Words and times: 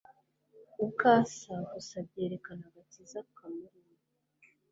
uko 0.85 1.03
asa 1.21 1.53
gusa 1.71 1.95
byerekana 2.07 2.63
agakiza 2.69 3.19
kamurimo. 3.35 3.95